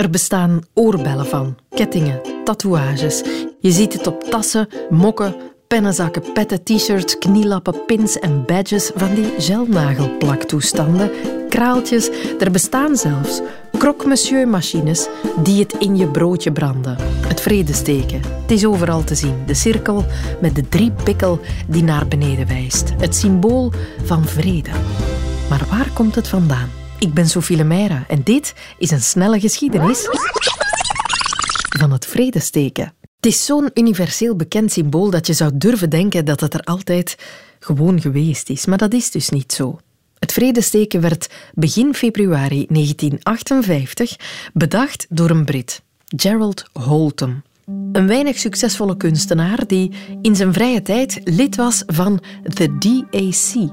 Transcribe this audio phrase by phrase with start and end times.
[0.00, 3.22] Er bestaan oorbellen van, kettingen, tatoeages.
[3.58, 5.34] Je ziet het op tassen, mokken,
[5.66, 11.10] pennenzakken, petten, t-shirts, knielappen, pins en badges van die gelnagelplaktoestanden,
[11.48, 12.10] kraaltjes.
[12.38, 13.40] Er bestaan zelfs
[13.78, 15.08] croque-monsieur-machines
[15.42, 16.96] die het in je broodje branden.
[17.26, 18.20] Het vredesteken.
[18.42, 19.42] Het is overal te zien.
[19.46, 20.04] De cirkel
[20.40, 22.92] met de drie pikkel die naar beneden wijst.
[22.98, 23.72] Het symbool
[24.04, 24.70] van vrede.
[25.48, 26.68] Maar waar komt het vandaan?
[27.00, 30.08] Ik ben Sophie Lemaire en dit is een snelle geschiedenis
[31.78, 32.92] van het vredesteken.
[33.16, 37.16] Het is zo'n universeel bekend symbool dat je zou durven denken dat het er altijd
[37.58, 38.66] gewoon geweest is.
[38.66, 39.78] Maar dat is dus niet zo.
[40.18, 44.16] Het vredesteken werd begin februari 1958
[44.52, 45.82] bedacht door een Brit,
[46.16, 47.42] Gerald Holtom.
[47.92, 53.70] Een weinig succesvolle kunstenaar die in zijn vrije tijd lid was van de DAC,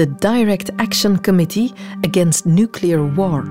[0.00, 3.44] de Direct Action Committee Against Nuclear War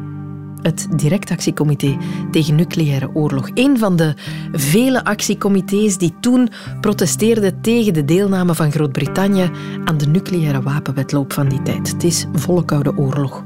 [0.61, 1.97] het directactiecomité
[2.31, 3.49] tegen nucleaire oorlog.
[3.53, 4.13] Een van de
[4.51, 6.49] vele actiecomité's die toen
[6.81, 9.51] protesteerden tegen de deelname van Groot-Brittannië
[9.85, 11.91] aan de nucleaire wapenwetloop van die tijd.
[11.91, 13.43] Het is volle koude oorlog.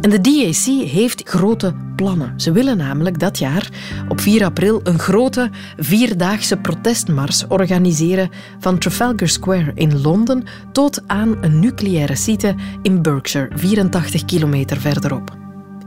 [0.00, 2.40] En de DAC heeft grote plannen.
[2.40, 3.68] Ze willen namelijk dat jaar
[4.08, 11.36] op 4 april een grote vierdaagse protestmars organiseren van Trafalgar Square in Londen tot aan
[11.40, 15.36] een nucleaire site in Berkshire, 84 kilometer verderop.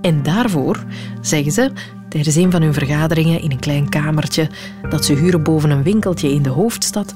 [0.02, 0.84] En daarvoor,
[1.22, 1.72] zeggen ze,
[2.10, 4.50] tijdens een van hun vergaderingen in een klein kamertje
[4.90, 7.14] dat ze huren boven een winkeltje in de hoofdstad,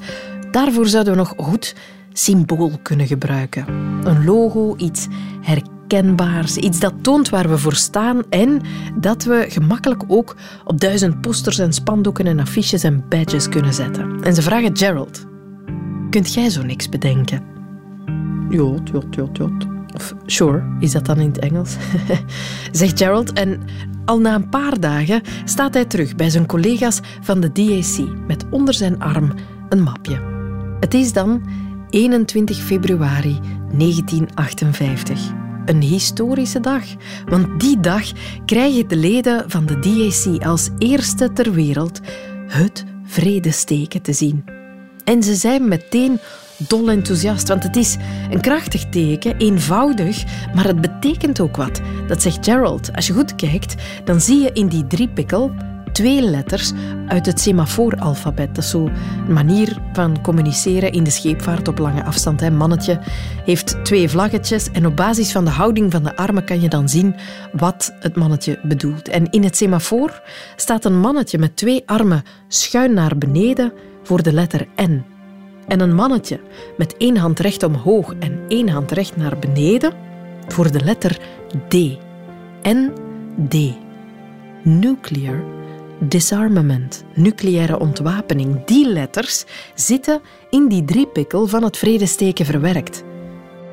[0.52, 1.76] daarvoor zouden we nog goed
[2.14, 3.66] symbool kunnen gebruiken.
[4.04, 5.08] Een logo, iets
[5.42, 8.62] herkenbaars, iets dat toont waar we voor staan en
[8.96, 14.24] dat we gemakkelijk ook op duizend posters en spandoeken en affiches en badges kunnen zetten.
[14.24, 15.26] En ze vragen Gerald,
[16.10, 17.44] kunt jij zo niks bedenken?
[18.50, 19.50] Ja, ja, ja, ja.
[19.94, 21.76] Of sure, is dat dan in het Engels?
[22.72, 23.34] Zegt Gerald.
[23.34, 23.62] En
[24.06, 28.46] al na een paar dagen staat hij terug bij zijn collega's van de DAC met
[28.50, 29.34] onder zijn arm
[29.70, 30.22] een mapje.
[30.80, 31.42] Het is dan
[31.92, 33.40] 21 februari
[33.78, 35.20] 1958.
[35.66, 36.84] Een historische dag,
[37.26, 38.04] want die dag
[38.46, 42.00] krijgen de leden van de DAC als eerste ter wereld
[42.48, 44.46] het vredesteken te zien.
[45.04, 46.20] En ze zijn meteen
[46.58, 47.98] dol enthousiast, want het is
[48.30, 50.24] een krachtig teken, eenvoudig,
[50.54, 51.82] maar het betekent ook wat.
[52.08, 52.96] Dat zegt Gerald.
[52.96, 55.52] Als je goed kijkt, dan zie je in die driepikkel
[55.92, 56.72] twee letters
[57.08, 58.56] uit het semafooralfabet.
[58.56, 58.86] Dat is zo
[59.28, 62.42] een manier van communiceren in de scheepvaart op lange afstand.
[62.42, 63.00] Een mannetje
[63.46, 66.90] heeft twee vlaggetjes en op basis van de houding van de armen kan je dan
[66.90, 67.16] zien
[67.52, 69.08] wat het mannetje bedoelt.
[69.08, 70.22] En in het semafoor
[70.56, 73.74] staat een mannetje met twee armen schuin naar beneden
[74.04, 75.04] voor de letter N
[75.68, 76.40] en een mannetje
[76.78, 79.94] met één hand recht omhoog en één hand recht naar beneden
[80.48, 81.20] voor de letter
[81.68, 81.74] D.
[82.64, 83.56] N-D.
[84.64, 85.44] Nuclear
[86.02, 88.66] disarmament, nucleaire ontwapening.
[88.66, 89.46] Die letters
[89.76, 93.04] zitten in die driepikkel van het vredesteken verwerkt.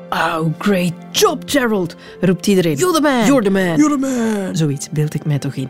[0.09, 2.77] Oh, great job, Gerald, roept iedereen.
[2.77, 3.25] You're the man.
[3.25, 3.77] You're the man.
[3.77, 4.55] You're the man.
[4.55, 5.69] Zoiets beeld ik mij toch in.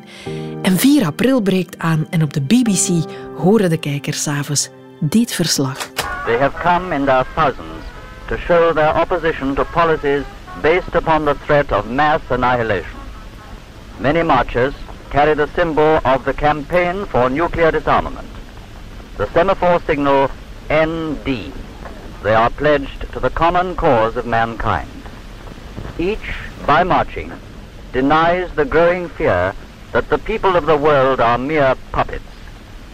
[0.62, 4.69] En 4 april breekt aan en op de BBC horen de kijkers s'avonds
[5.00, 5.78] dit verslag.
[6.25, 7.84] They have come in their thousands
[8.28, 10.24] to show their opposition to policies
[10.62, 13.00] based upon the threat of mass annihilation.
[13.98, 14.74] Many marchers
[15.09, 18.28] carry the symbol of the campaign for nuclear disarmament,
[19.18, 20.30] the semaphore signal
[20.72, 21.52] ND.
[22.24, 24.90] They are pledged to the common cause of mankind.
[25.98, 27.31] Each, by marching,
[27.92, 29.53] denies the growing fear
[29.92, 32.24] that the people of the world are mere puppets,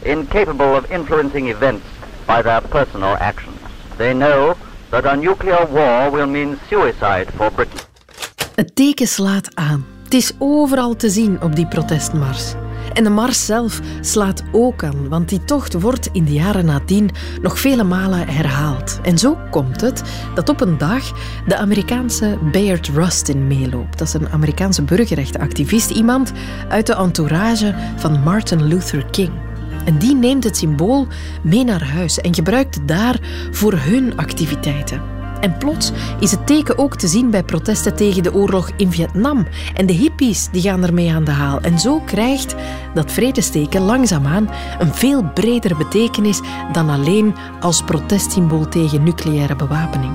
[0.04, 1.86] incapable of influencing events
[2.26, 3.60] by their personal actions.
[3.98, 4.56] They know
[4.92, 7.80] that a nuclear war will mean suicide for Britain.
[8.56, 9.95] Het teken slaat aan.
[10.16, 12.54] Is overal te zien op die protestmars.
[12.94, 17.10] En de mars zelf slaat ook aan, want die tocht wordt in de jaren nadien
[17.42, 19.00] nog vele malen herhaald.
[19.04, 20.02] En zo komt het
[20.36, 21.12] dat op een dag
[21.48, 23.98] de Amerikaanse Bayard Rustin meeloopt.
[23.98, 26.32] Dat is een Amerikaanse burgerrechtenactivist, iemand
[26.70, 29.32] uit de entourage van Martin Luther King.
[29.86, 31.08] En die neemt het symbool
[31.42, 33.20] mee naar huis en gebruikt het daar
[33.52, 35.15] voor hun activiteiten.
[35.40, 39.48] En plots is het teken ook te zien bij protesten tegen de oorlog in Vietnam.
[39.74, 41.62] En de hippies die gaan ermee aan de haal.
[41.62, 42.56] En zo krijgt
[42.94, 44.50] dat vredesteken langzaamaan
[44.80, 46.42] een veel bredere betekenis
[46.72, 50.14] dan alleen als protestsymbool tegen nucleaire bewapening.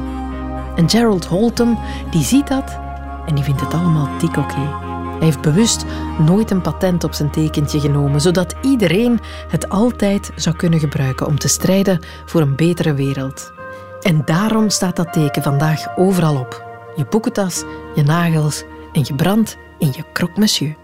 [0.76, 1.78] En Gerald Holton
[2.10, 2.78] die ziet dat
[3.26, 4.88] en die vindt het allemaal dik oké.
[5.20, 5.84] Hij heeft bewust
[6.18, 11.38] nooit een patent op zijn tekentje genomen, zodat iedereen het altijd zou kunnen gebruiken om
[11.38, 13.52] te strijden voor een betere wereld.
[14.00, 16.64] En daarom staat dat teken vandaag overal op.
[16.96, 17.64] Je boekentas,
[17.94, 20.76] je nagels en je brand in je croque monsieur.